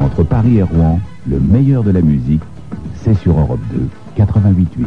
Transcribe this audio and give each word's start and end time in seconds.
Entre 0.00 0.22
Paris 0.24 0.58
et 0.58 0.62
Rouen, 0.62 0.98
le 1.28 1.38
meilleur 1.38 1.84
de 1.84 1.92
la 1.92 2.00
musique, 2.00 2.42
c'est 3.04 3.14
sur 3.20 3.38
Europe 3.38 3.60
2, 3.72 3.88
88.8. 4.24 4.86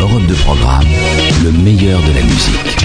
Europe 0.00 0.26
de 0.28 0.34
programme, 0.34 0.84
le 1.42 1.50
meilleur 1.64 2.00
de 2.00 2.12
la 2.12 2.22
musique. 2.22 2.83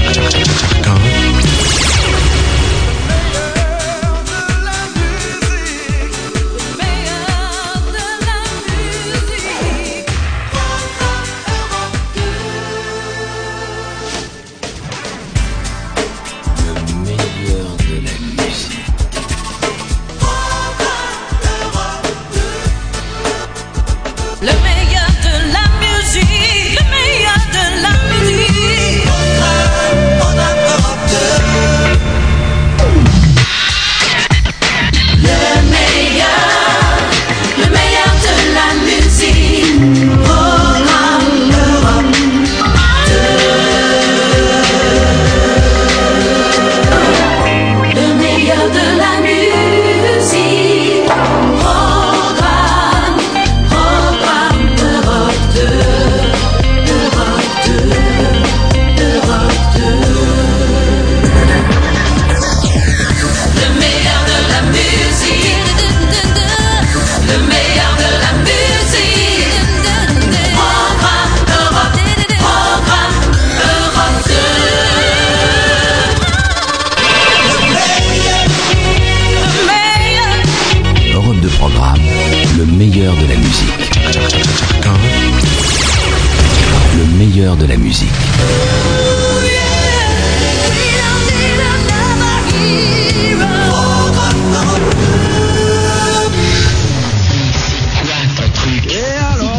Meilleur 87.39 87.55
de 87.55 87.65
la 87.67 87.77
musique. 87.77 88.09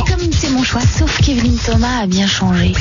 Comme 0.07 0.33
c'est 0.33 0.51
mon 0.51 0.63
choix, 0.63 0.83
sauf 0.83 1.21
Kevin 1.23 1.57
Thomas 1.57 2.03
a 2.03 2.07
bien 2.07 2.27
changé. 2.27 2.75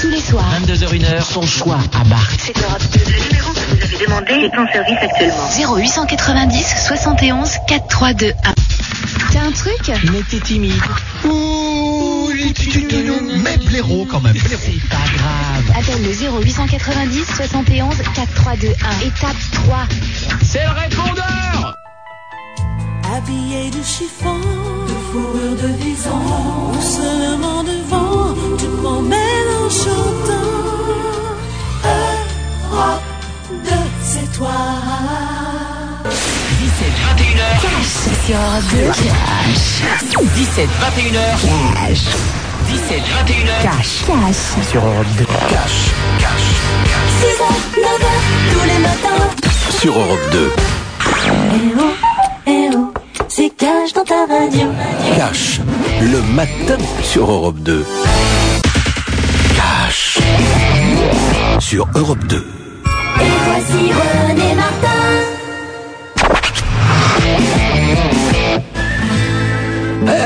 Tous 0.00 0.08
les 0.08 0.20
soirs. 0.20 0.46
22h1h, 0.66 1.34
ton 1.34 1.46
choix 1.46 1.78
à 2.00 2.04
Bar. 2.04 2.26
C'est 2.38 2.56
Europe 2.56 2.82
2. 2.92 3.00
Le 3.00 3.28
numéro 3.28 3.52
que 3.52 3.58
vous 3.58 3.82
avez 3.84 3.98
demandé 4.06 4.32
est 4.32 4.58
en 4.58 4.66
service 4.72 4.98
actuellement. 5.02 5.76
0890 5.76 6.74
71 6.86 7.50
432 7.68 8.28
1. 8.28 8.54
T'as 9.32 9.40
un 9.40 9.52
truc? 9.52 9.92
Mais 10.10 10.22
t'es 10.30 10.40
timide. 10.40 10.72
Mais 13.42 13.56
blaireau 13.58 14.06
quand 14.10 14.20
même. 14.20 14.36
C'est 14.36 14.88
pas 14.88 14.96
grave. 15.16 15.64
Appelle 15.78 16.02
le 16.02 16.12
0890 16.12 17.24
71 17.36 17.96
432 18.14 18.68
1 18.68 18.70
et 19.06 19.10
tape 19.20 19.36
3. 19.52 19.86
C'est 20.42 20.62
le 20.62 20.70
répondeur 20.70 21.74
Habillé 23.16 23.70
de 23.70 23.82
chiffon, 23.82 24.38
de 24.38 24.94
fourrure 25.12 25.56
de 25.62 25.68
vison, 25.84 26.20
ou 26.72 26.80
seulement 26.80 27.62
devant, 27.62 28.34
tu 28.58 28.64
te 28.64 28.70
promènes 28.82 29.50
en 29.64 29.70
chantant. 29.70 30.54
Europe 32.72 33.02
2, 33.50 33.70
c'est 34.02 34.32
toi. 34.32 34.50
17, 36.04 36.88
21h. 37.18 37.44
Sur 38.26 38.36
Europe 38.36 38.64
2. 38.72 39.83
17, 40.54 40.70
21h. 40.70 41.98
17, 42.68 43.02
21h. 43.02 43.62
Cash. 43.64 44.04
Cash. 44.06 44.68
Sur 44.70 44.84
Europe 44.84 45.06
2. 45.18 45.24
Cash. 45.50 45.90
6h, 47.18 47.42
9h, 47.82 48.06
tous 48.52 48.64
les 48.68 48.78
matins. 48.78 49.24
Sur 49.80 49.98
Europe 49.98 50.20
2. 50.30 50.52
Eh 50.54 51.74
oh, 51.76 51.82
eh 52.46 52.68
oh, 52.72 52.92
c'est 53.26 53.50
cash 53.50 53.92
dans 53.94 54.04
ta 54.04 54.26
radio. 54.26 54.68
Cash. 55.16 55.60
Le 56.00 56.22
matin 56.22 56.78
sur 57.02 57.28
Europe 57.28 57.58
2. 57.58 57.84
Cash. 59.56 60.18
Sur 61.58 61.88
Europe 61.96 62.24
2. 62.28 62.36
Et 62.36 63.24
voici 63.44 63.92
René 63.92 64.54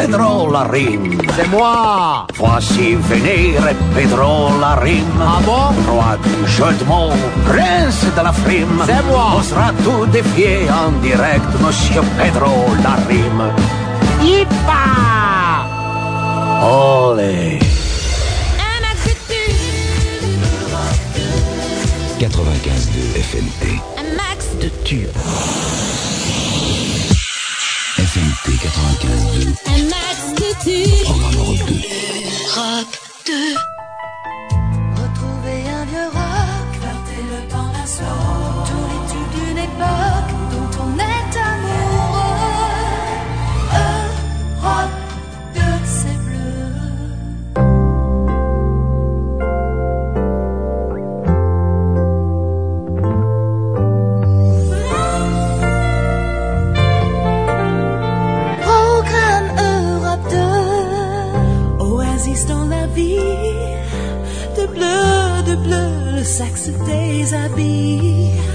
Pedro 0.08 0.50
la 0.50 0.64
rime. 0.64 1.18
C'est 1.36 1.48
moi 1.48 2.26
Voici 2.38 2.94
venir 2.94 3.60
Pedro 3.94 4.48
la 4.58 4.76
rime. 4.76 5.04
Ah 5.20 5.38
bon? 5.44 5.74
Roi 5.86 6.16
du 6.24 6.46
jeu 6.50 6.72
de 6.80 6.84
mots, 6.84 7.12
prince 7.44 8.06
de 8.16 8.22
la 8.22 8.32
frime. 8.32 8.82
C'est 8.86 9.04
moi. 9.04 9.34
Osera 9.38 9.70
tout 9.84 10.06
défier 10.06 10.66
en 10.70 10.92
direct, 11.02 11.44
monsieur 11.60 12.00
Pedro 12.16 12.54
la 12.82 12.96
rime. 13.06 13.52
Yipa 14.22 14.86
Olé. 16.62 17.58
95.2 22.18 22.24
FMT. 23.30 23.64
Un 23.98 24.16
max 24.16 24.56
de 24.58 24.70
Tube. 24.84 25.10
FMT 27.98 28.46
95.2. 28.46 28.58
Un 28.58 28.96
max 28.96 29.34
de 29.34 29.44
tubes. 29.44 29.67
Programme 30.68 31.32
Europe 31.32 31.64
2. 31.66 32.56
Rock 32.56 32.98
2. 33.24 33.77
Bleu 66.28 66.34
Le 66.34 66.34
saxe 66.34 66.70
déshabille 66.86 68.30
Europe 68.32 68.47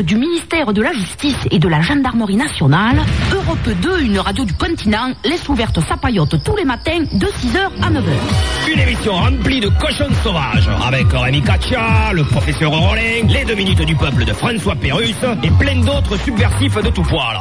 du 0.00 0.16
ministère 0.16 0.72
de 0.72 0.82
la 0.82 0.92
Justice 0.92 1.46
et 1.50 1.58
de 1.58 1.68
la 1.68 1.80
Gendarmerie 1.80 2.36
nationale, 2.36 3.00
Europe 3.32 3.68
2, 3.82 4.02
une 4.02 4.18
radio 4.18 4.44
du 4.44 4.52
continent, 4.54 5.12
laisse 5.24 5.48
ouverte 5.48 5.78
sa 5.88 5.96
paillote 5.96 6.42
tous 6.42 6.56
les 6.56 6.64
matins 6.64 7.00
de 7.12 7.26
6h 7.26 7.82
à 7.82 7.90
9h. 7.90 8.72
Une 8.72 8.80
émission 8.80 9.14
remplie 9.14 9.60
de 9.60 9.68
cochons 9.68 10.12
sauvages, 10.22 10.68
avec 10.86 11.06
Rémi 11.12 11.42
Katia, 11.42 12.12
le 12.12 12.24
professeur 12.24 12.70
Rollin, 12.70 13.26
les 13.28 13.44
deux 13.44 13.54
minutes 13.54 13.82
du 13.82 13.96
peuple 13.96 14.24
de 14.24 14.32
François 14.32 14.74
Pérus, 14.76 15.16
et 15.42 15.50
plein 15.50 15.80
d'autres 15.80 16.16
subversifs 16.18 16.82
de 16.82 16.90
tout 16.90 17.02
poil. 17.02 17.38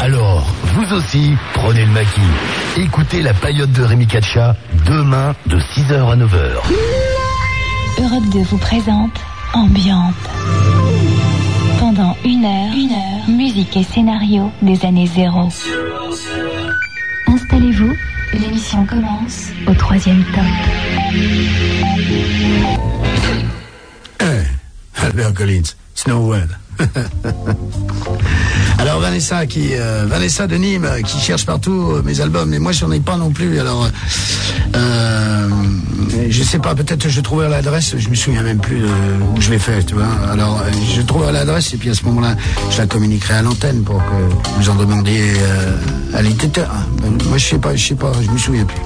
Alors, 0.00 0.46
vous 0.74 0.94
aussi, 0.94 1.34
prenez 1.52 1.84
le 1.84 1.92
maquis. 1.92 2.20
Écoutez 2.76 3.22
la 3.22 3.34
paillote 3.34 3.72
de 3.72 3.82
Rémi 3.82 4.06
Katcha, 4.06 4.56
demain 4.86 5.34
de 5.46 5.58
6h 5.58 6.12
à 6.12 6.16
9h. 6.16 6.60
Europe 8.02 8.24
2 8.32 8.38
vous 8.44 8.58
présente 8.58 9.20
Ambiante. 9.52 10.14
Pendant 11.80 12.14
une 12.24 12.44
heure, 12.44 12.72
une 12.74 12.92
heure, 12.92 13.28
musique 13.28 13.74
et 13.76 13.82
scénario 13.82 14.52
des 14.60 14.84
années 14.84 15.06
zéro. 15.06 15.48
Installez-vous, 17.26 17.94
l'émission 18.34 18.84
commence 18.84 19.48
au 19.66 19.72
troisième 19.72 20.22
temps. 20.34 20.44
Albert 24.94 25.32
Collins, 25.32 25.74
Snowwood. 25.94 26.50
alors 28.80 28.98
Vanessa 28.98 29.44
qui 29.44 29.74
euh, 29.74 30.06
Vanessa 30.08 30.46
de 30.46 30.56
Nîmes 30.56 30.86
euh, 30.86 31.02
qui 31.02 31.20
cherche 31.20 31.44
partout 31.44 31.92
euh, 31.92 32.02
mes 32.02 32.22
albums 32.22 32.48
mais 32.48 32.58
moi 32.58 32.72
j'en 32.72 32.90
ai 32.90 33.00
pas 33.00 33.16
non 33.16 33.30
plus 33.30 33.60
alors 33.60 33.86
je 36.28 36.42
sais 36.42 36.58
pas 36.58 36.74
peut-être 36.74 37.08
je 37.08 37.20
trouverai 37.20 37.50
l'adresse 37.50 37.96
je 37.98 38.08
me 38.08 38.14
souviens 38.14 38.42
même 38.42 38.58
plus 38.58 38.84
où 39.36 39.40
je 39.40 39.50
l'ai 39.50 39.58
fait 39.58 39.82
tu 39.84 39.94
vois. 39.94 40.08
Alors 40.30 40.62
je 40.94 41.02
trouverai 41.02 41.32
l'adresse 41.32 41.74
et 41.74 41.76
puis 41.76 41.90
à 41.90 41.94
ce 41.94 42.04
moment-là 42.04 42.36
je 42.70 42.78
la 42.78 42.86
communiquerai 42.86 43.34
à 43.34 43.42
l'antenne 43.42 43.82
pour 43.82 43.98
que 43.98 44.56
vous 44.56 44.70
en 44.70 44.76
demandiez 44.76 45.32
à 46.14 46.22
l'éditeur. 46.22 46.70
Moi 47.28 47.38
je 47.38 47.46
sais 47.46 47.58
pas 47.58 47.74
je 47.74 47.88
sais 47.88 47.94
pas 47.94 48.12
je 48.22 48.30
me 48.30 48.38
souviens 48.38 48.64
plus 48.64 48.80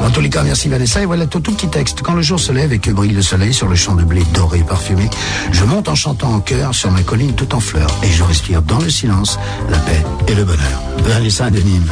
en 0.00 0.10
tous 0.10 0.20
les 0.20 0.30
cas 0.30 0.42
merci 0.42 0.68
Vanessa 0.68 1.02
et 1.02 1.06
voilà 1.06 1.26
tout, 1.26 1.40
tout 1.40 1.52
petit 1.52 1.68
texte 1.68 2.02
quand 2.02 2.14
le 2.14 2.22
jour 2.22 2.40
se 2.40 2.52
lève 2.52 2.72
et 2.72 2.78
que 2.78 2.90
brille 2.90 3.12
le 3.12 3.22
soleil 3.22 3.52
sur 3.52 3.68
le 3.68 3.74
champ 3.74 3.94
de 3.94 4.04
blé 4.04 4.22
doré 4.34 4.60
et 4.60 4.64
parfumé 4.64 5.08
je 5.52 5.64
monte 5.64 5.88
en 5.88 5.94
chantant 5.94 6.34
en 6.34 6.40
chœur 6.40 6.74
sur 6.74 6.90
ma 6.90 7.02
colline 7.02 7.32
tout 7.34 7.54
en 7.54 7.60
fleurs 7.60 7.90
et 8.02 8.10
je 8.10 8.22
respire 8.22 8.62
dans 8.62 8.78
le 8.78 8.90
silence 8.90 9.38
la 9.70 9.78
paix 9.78 10.02
et 10.28 10.34
le 10.34 10.44
bonheur. 10.44 10.82
Vanessa 11.04 11.50
de 11.50 11.60
Nîmes. 11.60 11.90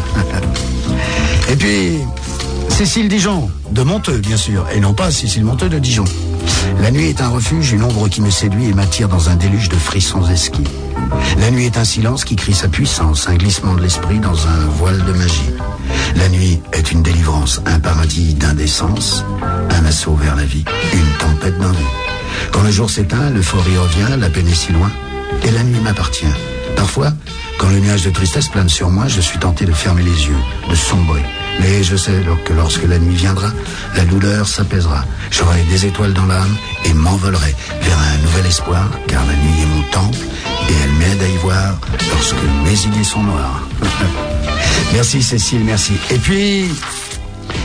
et 1.50 1.56
puis, 1.56 1.98
Cécile 2.68 3.08
Dijon, 3.08 3.50
de 3.70 3.82
Monteux, 3.82 4.18
bien 4.18 4.36
sûr, 4.36 4.66
et 4.74 4.80
non 4.80 4.94
pas 4.94 5.10
Cécile 5.10 5.44
Monteux 5.44 5.68
de 5.68 5.78
Dijon. 5.78 6.04
La 6.80 6.90
nuit 6.90 7.06
est 7.08 7.20
un 7.20 7.28
refuge, 7.28 7.72
une 7.72 7.82
ombre 7.82 8.08
qui 8.08 8.20
me 8.20 8.30
séduit 8.30 8.66
et 8.66 8.72
m'attire 8.72 9.08
dans 9.08 9.28
un 9.28 9.36
déluge 9.36 9.68
de 9.68 9.76
frissons 9.76 10.26
esquis. 10.28 10.64
La 11.38 11.50
nuit 11.50 11.66
est 11.66 11.76
un 11.76 11.84
silence 11.84 12.24
qui 12.24 12.36
crie 12.36 12.54
sa 12.54 12.68
puissance, 12.68 13.28
un 13.28 13.34
glissement 13.34 13.74
de 13.74 13.82
l'esprit 13.82 14.18
dans 14.18 14.46
un 14.46 14.66
voile 14.76 15.04
de 15.04 15.12
magie. 15.12 15.50
La 16.16 16.28
nuit 16.28 16.60
est 16.72 16.92
une 16.92 17.02
délivrance, 17.02 17.60
un 17.66 17.78
paradis 17.80 18.34
d'indécence, 18.34 19.24
un 19.70 19.84
assaut 19.84 20.14
vers 20.14 20.36
la 20.36 20.44
vie, 20.44 20.64
une 20.92 21.18
tempête 21.18 21.58
dans 21.58 21.72
Quand 22.52 22.62
le 22.62 22.70
jour 22.70 22.90
s'éteint, 22.90 23.30
l'euphorie 23.30 23.76
revient, 23.76 24.18
la 24.18 24.28
peine 24.28 24.48
est 24.48 24.54
si 24.54 24.72
loin, 24.72 24.90
et 25.44 25.50
la 25.50 25.62
nuit 25.62 25.80
m'appartient. 25.80 26.26
Parfois, 26.76 27.12
quand 27.58 27.68
le 27.68 27.78
nuage 27.78 28.04
de 28.04 28.10
tristesse 28.10 28.48
plane 28.48 28.68
sur 28.68 28.90
moi, 28.90 29.06
je 29.06 29.20
suis 29.20 29.38
tenté 29.38 29.66
de 29.66 29.72
fermer 29.72 30.02
les 30.02 30.26
yeux, 30.26 30.42
de 30.70 30.74
sombrer. 30.74 31.22
Mais 31.60 31.82
je 31.82 31.94
sais 31.94 32.22
que 32.44 32.52
lorsque 32.54 32.84
la 32.84 32.98
nuit 32.98 33.14
viendra, 33.14 33.48
la 33.96 34.04
douleur 34.04 34.48
s'apaisera. 34.48 35.04
J'aurai 35.30 35.62
des 35.64 35.84
étoiles 35.84 36.14
dans 36.14 36.26
l'âme 36.26 36.56
et 36.86 36.94
m'envolerai 36.94 37.54
vers 37.82 37.98
un 37.98 38.16
nouvel 38.22 38.46
espoir, 38.46 38.88
car 39.06 39.24
la 39.26 39.34
nuit 39.34 39.62
est 39.62 39.66
mon 39.66 39.82
temple 39.90 40.18
et 40.68 40.72
elle 40.84 40.92
m'aide 40.92 41.22
à 41.22 41.28
y 41.28 41.36
voir 41.38 41.78
lorsque 42.10 42.42
mes 42.64 42.86
idées 42.86 43.04
sont 43.04 43.22
noires. 43.22 43.68
merci 44.92 45.22
Cécile, 45.22 45.64
merci. 45.64 45.92
Et 46.10 46.18
puis, 46.18 46.68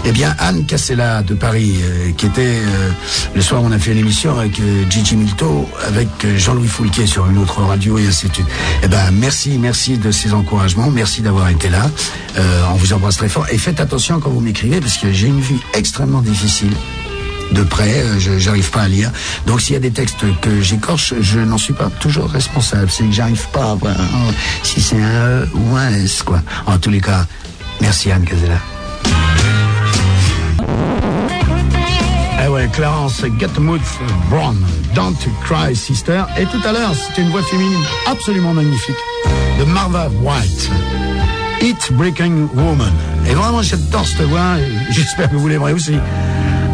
eh 0.06 0.12
bien, 0.12 0.36
Anne 0.40 0.66
Cassella 0.66 1.24
de 1.24 1.34
Paris, 1.34 1.76
euh, 1.82 2.12
qui 2.16 2.28
était 2.28 2.42
euh, 2.42 2.92
le 3.34 3.42
soir, 3.42 3.62
on 3.64 3.72
a 3.72 3.80
fait 3.80 3.92
une 3.92 3.98
émission 3.98 4.38
avec 4.38 4.60
euh, 4.60 4.84
Gigi 4.90 5.16
Milto, 5.16 5.68
avec 5.86 6.08
Jean-Louis 6.38 6.68
Foulquier 6.68 7.08
sur 7.08 7.28
une 7.28 7.38
autre 7.40 7.62
radio 7.62 7.98
et 7.98 8.06
ainsi 8.06 8.30
de 8.30 8.34
suite. 8.36 8.48
Eh 8.84 8.88
ben, 8.88 9.12
merci, 9.12 9.58
merci 9.58 9.98
de 9.98 10.12
ces 10.12 10.34
encouragements, 10.34 10.92
merci 10.92 11.22
d'avoir 11.22 11.50
été 11.50 11.70
là. 11.70 11.90
on 12.72 12.76
vous 12.76 12.94
embrasse 12.94 13.18
très 13.18 13.30
fort 13.30 13.48
et 13.52 13.58
faites 13.58 13.80
attention 13.80 14.20
quand 14.20 14.30
vous 14.30 14.42
m'écrivez 14.42 14.80
parce 14.80 14.98
que 14.98 15.12
j'ai 15.12 15.28
une 15.28 15.42
vie 15.42 15.60
extrêmement 15.74 16.22
difficile 16.22 16.72
de 17.56 17.64
près, 17.64 18.04
je 18.20 18.38
j'arrive 18.38 18.70
pas 18.70 18.82
à 18.82 18.88
lire. 18.88 19.10
Donc 19.48 19.62
s'il 19.62 19.74
y 19.74 19.78
a 19.78 19.80
des 19.80 19.92
textes 19.92 20.26
que 20.42 20.62
j'écorche, 20.62 21.14
je 21.22 21.40
n'en 21.40 21.58
suis 21.58 21.74
pas 21.74 21.90
toujours 22.00 22.30
responsable. 22.30 22.90
C'est 22.92 23.06
que 23.06 23.12
j'arrive 23.14 23.48
pas 23.50 23.72
à 23.72 23.76
voir 23.76 23.96
si 24.62 24.82
c'est 24.82 25.02
un 25.02 25.42
E 25.42 25.50
ou 25.54 25.76
un 25.76 25.90
S, 25.90 26.22
quoi. 26.22 26.42
En 26.68 26.78
tous 26.78 26.92
les 26.92 27.02
cas, 27.02 27.26
merci 27.82 28.12
Anne 28.12 28.26
Casella. 28.26 28.60
Eh 32.44 32.48
ouais, 32.50 32.70
Clarence 32.74 33.24
Gatmouth 33.40 33.82
Brown, 34.30 34.58
Don't 34.94 35.16
Cry 35.46 35.76
Sister. 35.76 36.24
Et 36.38 36.46
tout 36.46 36.62
à 36.68 36.74
l'heure, 36.74 36.94
c'était 36.94 37.22
une 37.22 37.30
voix 37.30 37.42
féminine 37.44 37.84
absolument 38.06 38.54
magnifique 38.54 38.96
de 39.60 39.64
Marva 39.64 40.10
White. 40.22 40.70
It 41.62 41.92
Breaking 41.94 42.50
Woman. 42.54 42.94
Et 43.28 43.34
vraiment, 43.34 43.64
j'adore 43.64 44.06
cette 44.06 44.28
voix 44.28 44.58
j'espère 44.92 45.32
que 45.32 45.36
vous 45.36 45.48
l'aimerez 45.48 45.74
aussi. 45.74 45.96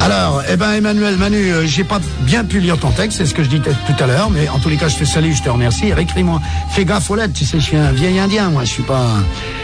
Alors, 0.03 0.42
eh 0.50 0.57
ben 0.57 0.71
Emmanuel, 0.71 1.15
Manu, 1.18 1.38
euh, 1.38 1.68
j'ai 1.68 1.83
pas 1.83 2.00
bien 2.21 2.44
pu 2.44 2.59
lire 2.59 2.77
ton 2.79 2.89
texte, 2.89 3.20
c'est 3.20 3.25
ce 3.27 3.36
que 3.36 3.43
je 3.43 3.50
disais 3.50 3.72
tout 3.86 4.03
à 4.03 4.08
l'heure, 4.08 4.31
mais 4.31 4.50
en 4.50 4.58
tous 4.58 4.70
les 4.70 4.77
cas, 4.77 4.88
je 4.88 4.98
te 4.98 5.05
salue, 5.05 5.31
je 5.31 5.43
te 5.43 5.50
remercie. 5.50 5.91
Écris-moi, 5.96 6.41
fais 6.72 6.86
gaffe 6.86 7.12
aux 7.12 7.15
lettres, 7.15 7.34
tu 7.36 7.46
sais, 7.46 7.60
je 7.60 7.65
suis 7.65 7.77
un 7.77 7.91
vieil 7.91 8.20
indien, 8.20 8.50
moi, 8.50 8.63
je 8.63 8.72
suis 8.72 8.84
pas... 8.84 9.08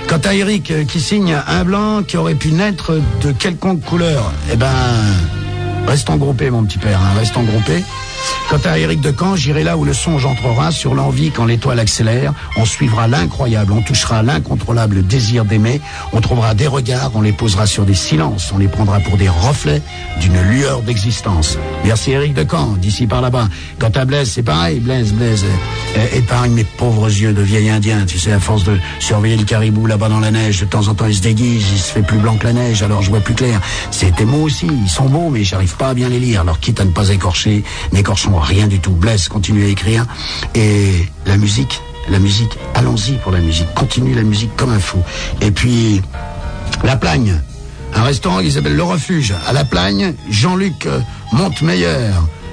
Quant 0.08 0.22
à 0.24 0.36
Eric 0.36 0.70
euh, 0.72 0.86
qui 0.86 1.00
signe 1.00 1.36
un 1.48 1.64
blanc 1.64 2.04
qui 2.04 2.18
aurait 2.18 2.36
pu 2.36 2.52
naître 2.52 2.94
de 3.24 3.32
quelconque 3.32 3.82
couleur, 3.82 4.32
eh 4.52 4.56
ben, 4.56 4.68
Restons 5.88 6.18
groupés, 6.18 6.50
mon 6.50 6.66
petit 6.66 6.80
père, 6.80 7.00
hein, 7.00 7.18
restons 7.18 7.44
groupés. 7.44 7.82
Quant 8.50 8.60
à 8.64 8.80
Éric 8.80 9.02
Decamp, 9.02 9.36
j'irai 9.36 9.64
là 9.64 9.76
où 9.78 9.84
le 9.84 9.94
songe 9.94 10.26
entrera, 10.26 10.72
sur 10.72 10.96
l'envie 10.96 11.32
quand 11.32 11.46
l'étoile 11.46 11.80
accélère. 11.80 12.34
On 12.56 12.66
suivra 12.66 13.08
l'incroyable, 13.08 13.74
on 13.74 13.82
touchera 13.82 14.24
l'incontrôlable 14.24 15.06
désir 15.06 15.44
d'aimer. 15.44 15.82
On 16.14 16.22
trouvera 16.22 16.54
des 16.54 16.68
regards, 16.68 17.12
on 17.16 17.22
les 17.22 17.34
posera 17.34 17.68
sur 17.68 17.84
des 17.84 17.94
silences, 17.94 18.52
on 18.54 18.58
les 18.58 18.70
prendra 18.70 19.00
pour 19.02 19.18
des 19.18 19.28
reflets 19.28 19.82
d'une 20.22 20.40
lueur 20.42 20.82
d'existence. 20.82 21.58
Merci 21.84 22.12
Éric 22.12 22.34
Decamp, 22.34 22.76
d'ici 22.78 23.06
par 23.06 23.22
là-bas. 23.22 23.50
Quant 23.80 23.92
à 23.94 24.06
Blaise, 24.06 24.32
c'est 24.32 24.44
pareil, 24.44 24.80
Blaise, 24.80 25.12
Blaise, 25.14 25.46
épargne 26.14 26.54
mes 26.54 26.64
pauvres 26.64 27.08
yeux 27.08 27.34
de 27.34 27.42
vieil 27.42 27.70
indien. 27.70 28.06
Tu 28.06 28.18
sais, 28.18 28.32
à 28.32 28.40
force 28.40 28.64
de 28.64 28.78
surveiller 29.00 29.38
le 29.38 29.44
caribou 29.44 29.86
là-bas 29.86 30.10
dans 30.10 30.20
la 30.20 30.32
neige, 30.32 30.62
de 30.62 30.66
temps 30.66 30.88
en 30.88 30.96
temps 30.96 31.08
il 31.08 31.16
se 31.16 31.22
déguise, 31.22 31.66
il 31.74 31.80
se 31.80 31.92
fait 31.92 32.02
plus 32.02 32.18
blanc 32.18 32.38
que 32.38 32.46
la 32.46 32.54
neige, 32.54 32.82
alors 32.82 33.02
je 33.02 33.10
vois 33.10 33.20
plus 33.20 33.34
clair. 33.34 33.60
C'est 33.92 34.16
tes 34.16 34.26
mots 34.26 34.44
aussi, 34.44 34.68
ils 34.68 34.90
sont 34.90 35.06
beaux, 35.06 35.30
mais 35.30 35.44
j'arrive 35.44 35.76
pas 35.76 35.90
à 35.90 35.94
bien 35.94 36.08
les 36.08 36.20
lire. 36.20 36.42
Alors 36.42 36.60
quitte 36.60 36.80
à 36.80 36.86
ne 36.86 36.92
pas 36.92 37.10
écorcher, 37.10 37.64
rien 38.16 38.68
du 38.68 38.80
tout. 38.80 38.92
Blaise, 38.92 39.28
continue 39.28 39.66
à 39.66 39.68
écrire. 39.68 40.06
Et 40.56 41.06
la 41.26 41.38
musique, 41.38 41.82
la 42.10 42.20
musique, 42.20 42.58
allons-y 42.74 43.14
pour 43.24 43.32
la 43.32 43.40
musique. 43.40 43.74
Continue 43.74 44.14
la 44.14 44.24
musique 44.24 44.56
comme 44.56 44.72
un 44.72 44.80
fou. 44.80 45.00
Et 45.42 45.52
puis, 45.52 46.02
La 46.84 46.96
Plagne, 46.96 47.42
un 47.94 48.04
restaurant 48.04 48.40
qui 48.40 48.52
s'appelle 48.52 48.76
Le 48.76 48.84
Refuge. 48.84 49.34
À 49.48 49.54
La 49.54 49.66
Plagne, 49.66 50.14
Jean-Luc 50.30 50.86
euh, 50.86 51.00
Montemeyer. 51.34 52.12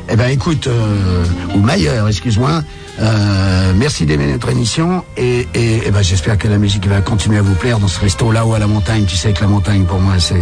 Eh 0.09 0.17
ben 0.17 0.29
écoute, 0.29 0.67
euh, 0.67 1.25
ou 1.55 1.61
Mailleur, 1.61 2.09
excuse-moi. 2.09 2.63
Euh, 3.01 3.73
merci 3.75 4.07
d'aimer 4.07 4.31
notre 4.31 4.51
émission 4.51 5.03
et, 5.17 5.49
et, 5.55 5.91
ben, 5.91 6.03
j'espère 6.03 6.39
que 6.39 6.47
la 6.47 6.59
musique 6.59 6.87
va 6.87 7.01
continuer 7.01 7.39
à 7.39 7.43
vous 7.43 7.55
plaire 7.55 7.81
dans 7.81 7.89
ce 7.89 7.99
resto 7.99 8.31
là-haut 8.31 8.55
à 8.55 8.59
la 8.59 8.67
montagne. 8.69 9.05
Tu 9.05 9.17
sais 9.17 9.33
que 9.33 9.41
la 9.41 9.49
montagne 9.49 9.85
pour 9.85 9.99
moi 9.99 10.15
c'est 10.19 10.37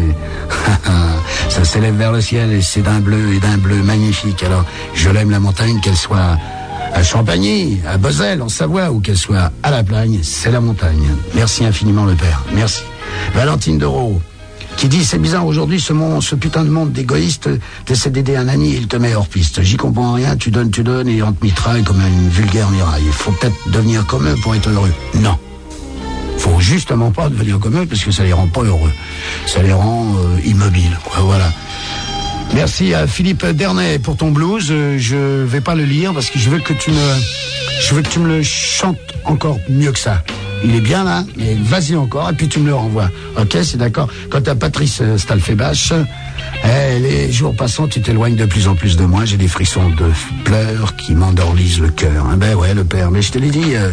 ça 1.49 1.65
s'élève 1.65 1.97
vers 1.97 2.13
le 2.13 2.21
ciel 2.21 2.53
et 2.53 2.61
c'est 2.61 2.83
d'un 2.83 3.01
bleu 3.01 3.35
et 3.35 3.39
d'un 3.41 3.57
bleu 3.57 3.83
magnifique. 3.83 4.43
Alors 4.43 4.65
je 4.95 5.09
l'aime 5.09 5.31
la 5.31 5.41
montagne, 5.41 5.81
qu'elle 5.81 5.97
soit 5.97 6.37
à 6.93 7.03
Champagny, 7.03 7.81
à 7.89 7.97
Bosel, 7.97 8.43
en 8.43 8.49
Savoie 8.49 8.91
ou 8.91 9.01
qu'elle 9.01 9.17
soit 9.17 9.51
à 9.63 9.71
la 9.71 9.83
Plagne, 9.83 10.21
c'est 10.23 10.51
la 10.51 10.61
montagne. 10.61 11.09
Merci 11.35 11.65
infiniment 11.65 12.05
le 12.05 12.15
père. 12.15 12.43
Merci. 12.55 12.83
Valentine 13.35 13.79
Dereau 13.79 14.21
qui 14.77 14.89
dit 14.89 15.05
c'est 15.05 15.19
bizarre 15.19 15.47
aujourd'hui 15.47 15.81
ce 15.81 15.93
monde, 15.93 16.23
ce 16.23 16.35
putain 16.35 16.65
de 16.65 16.71
monde 16.71 16.93
d'égoïstes, 16.93 17.49
t'essaies 17.85 18.11
d'aider 18.11 18.37
un 18.37 18.49
ami, 18.49 18.75
il 18.75 18.89
te 18.89 18.97
met 18.97 19.15
hors 19.15 19.29
piste. 19.29 19.63
J'y 19.63 19.77
comprends 19.77 20.15
rien, 20.15 20.37
tu 20.37 20.51
donnes, 20.51 20.71
tu 20.71 20.83
donnes 20.83 21.09
et 21.09 21.23
on 21.23 21.33
te 21.33 21.45
mitraille 21.45 21.83
comme 21.85 22.01
une 22.01 22.29
vulgaire 22.29 22.71
miraille. 22.71 23.05
Il 23.07 23.13
faut 23.13 23.33
peut-être 23.33 23.71
devenir 23.71 24.07
comme 24.07 24.27
eux 24.27 24.35
pour 24.43 24.55
être 24.55 24.69
heureux. 24.69 24.93
Non. 25.15 25.37
Faut 26.39 26.61
justement 26.61 27.11
pas 27.11 27.29
devenir 27.29 27.59
comme 27.59 27.79
eux 27.79 27.87
parce 27.87 28.03
que 28.03 28.11
ça 28.11 28.25
les 28.25 28.33
rend 28.33 28.49
pas 28.49 28.63
heureux. 28.63 28.93
Ça 29.47 29.63
les 29.63 29.73
rend 29.73 30.15
euh, 30.17 30.41
immobiles. 30.45 30.99
Voilà. 31.21 31.53
Merci 32.55 32.93
à 32.93 33.07
Philippe 33.07 33.47
Dernet 33.47 33.99
pour 33.99 34.17
ton 34.17 34.31
blues. 34.31 34.69
Euh, 34.71 34.97
je 34.99 35.45
vais 35.45 35.61
pas 35.61 35.75
le 35.75 35.85
lire 35.85 36.13
parce 36.13 36.29
que 36.29 36.39
je 36.39 36.51
veux 36.51 36.59
que 36.59 36.73
tu 36.73 36.91
me, 36.91 37.15
je 37.81 37.95
veux 37.95 38.03
que 38.03 38.09
tu 38.09 38.19
me 38.19 38.29
le 38.29 38.43
chantes 38.43 38.99
encore 39.25 39.59
mieux 39.69 39.93
que 39.93 39.99
ça 39.99 40.23
il 40.65 40.75
est 40.75 40.81
bien 40.81 41.05
là, 41.05 41.25
mais 41.37 41.55
vas-y 41.63 41.97
encore, 41.97 42.31
et 42.31 42.35
puis 42.35 42.49
tu 42.49 42.59
me 42.61 42.67
le 42.67 42.75
renvoies. 42.75 43.11
Ok, 43.41 43.57
c'est 43.63 43.77
d'accord. 43.79 44.09
Quant 44.31 44.43
à 44.47 44.55
Patrice 44.55 45.03
Stalfebache, 45.17 45.93
Eh, 46.65 46.99
les 47.01 47.33
jours 47.33 47.55
passant, 47.57 47.89
tu 47.89 48.01
t'éloignes 48.01 48.37
de 48.37 48.45
plus 48.47 48.69
en 48.69 48.75
plus 48.75 48.97
de 48.97 49.05
moi. 49.05 49.25
J'ai 49.25 49.37
des 49.37 49.49
frissons 49.49 49.89
de 49.91 50.07
pleurs 50.45 50.95
qui 50.97 51.15
m'endorlisent 51.15 51.81
le 51.81 51.89
cœur. 51.91 52.27
hein. 52.27 52.37
Ben 52.37 52.55
ouais, 52.55 52.73
le 52.75 52.85
père. 52.85 53.11
Mais 53.11 53.21
je 53.23 53.33
te 53.33 53.39
l'ai 53.39 53.51
dit. 53.51 53.75
euh, 53.75 53.91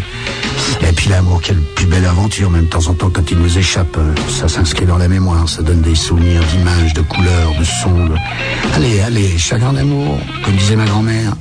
Et 0.87 0.91
puis 0.93 1.09
l'amour, 1.09 1.41
quelle 1.41 1.57
plus 1.75 1.85
belle 1.87 2.05
aventure. 2.05 2.49
Même 2.51 2.65
de 2.65 2.69
temps 2.69 2.87
en 2.87 2.93
temps, 2.93 3.09
quand 3.09 3.29
il 3.31 3.37
nous 3.39 3.57
échappe, 3.57 3.97
euh, 3.97 4.13
ça 4.29 4.47
s'inscrit 4.47 4.85
dans 4.85 4.97
la 4.97 5.07
mémoire. 5.07 5.47
Ça 5.49 5.61
donne 5.63 5.81
des 5.81 5.95
souvenirs 5.95 6.41
d'images, 6.51 6.93
de 6.93 7.01
couleurs, 7.01 7.53
de 7.59 7.63
sons. 7.63 8.09
Allez, 8.75 8.99
allez, 9.01 9.37
chagrin 9.37 9.73
d'amour, 9.73 10.19
comme 10.45 10.55
disait 10.55 10.75
ma 10.75 10.85
grand-mère. 10.85 11.33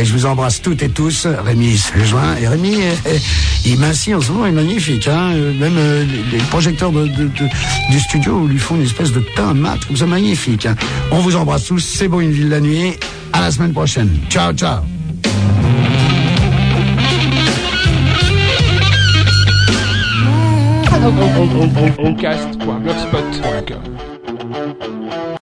Eh, 0.00 0.04
je 0.04 0.12
vous 0.12 0.26
embrasse 0.26 0.60
toutes 0.62 0.82
et 0.82 0.88
tous. 0.88 1.26
Rémi 1.26 1.76
se 1.76 1.96
joint. 2.04 2.36
Et 2.40 2.48
Rémi, 2.48 2.76
eh, 3.06 3.18
il 3.66 3.78
m'insigne 3.78 4.16
en 4.16 4.20
ce 4.20 4.32
moment, 4.32 4.46
il 4.46 4.50
est 4.50 4.52
magnifique. 4.52 5.08
Hein 5.08 5.32
Euh, 5.34 5.52
Même 5.58 5.74
euh, 5.76 6.04
les, 6.32 6.38
projecteurs 6.38 6.90
du 6.92 8.00
studio 8.00 8.46
lui 8.46 8.58
font 8.58 8.76
une 8.76 8.82
espèce 8.82 9.12
de 9.12 9.20
teint 9.36 9.54
mat. 9.54 9.78
comme 9.86 9.96
ça 9.96 10.06
magnifique. 10.06 10.66
hein. 10.66 10.74
On 11.10 11.18
vous 11.20 11.36
embrasse 11.36 11.64
tous. 11.64 11.80
C'est 11.80 12.08
beau, 12.08 12.20
une 12.20 12.32
ville 12.32 12.48
la 12.48 12.60
nuit. 12.60 12.94
À 13.32 13.40
la 13.42 13.50
semaine 13.50 13.72
prochaine. 13.72 14.10
Ciao, 14.28 14.52
ciao. 14.52 14.80
Ocast.blogspot.com 21.98 24.01